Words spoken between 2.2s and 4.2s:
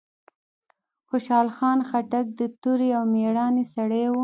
د توری او ميړانې سړی وه.